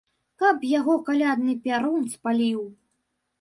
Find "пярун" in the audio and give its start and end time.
1.67-2.09